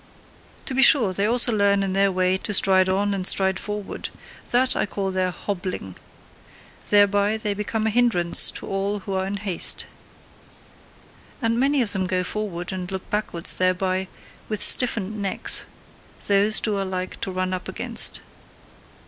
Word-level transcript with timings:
To 0.65 0.73
be 0.73 0.81
sure, 0.81 1.13
they 1.13 1.27
also 1.27 1.51
learn 1.55 1.83
in 1.83 1.93
their 1.93 2.11
way 2.11 2.35
to 2.35 2.55
stride 2.55 2.89
on 2.89 3.13
and 3.13 3.27
stride 3.27 3.59
forward: 3.59 4.09
that, 4.49 4.75
I 4.75 4.87
call 4.87 5.11
their 5.11 5.29
HOBBLING. 5.29 5.95
Thereby 6.89 7.37
they 7.37 7.53
become 7.53 7.85
a 7.85 7.91
hindrance 7.91 8.49
to 8.49 8.65
all 8.67 9.01
who 9.01 9.13
are 9.13 9.27
in 9.27 9.37
haste. 9.37 9.85
And 11.39 11.59
many 11.59 11.83
of 11.83 11.91
them 11.93 12.07
go 12.07 12.23
forward, 12.23 12.71
and 12.71 12.89
look 12.91 13.07
backwards 13.11 13.55
thereby, 13.57 14.07
with 14.49 14.63
stiffened 14.63 15.21
necks: 15.21 15.65
those 16.25 16.59
do 16.59 16.77
I 16.79 16.81
like 16.81 17.21
to 17.21 17.31
run 17.31 17.53
up 17.53 17.67
against. 17.67 18.21